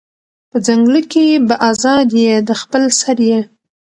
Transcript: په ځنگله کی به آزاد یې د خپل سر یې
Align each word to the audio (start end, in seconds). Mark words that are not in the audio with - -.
په 0.49 0.57
ځنگله 0.65 1.01
کی 1.11 1.25
به 1.47 1.55
آزاد 1.69 2.07
یې 2.21 2.33
د 2.47 2.49
خپل 2.61 2.83
سر 2.99 3.17
یې 3.29 3.39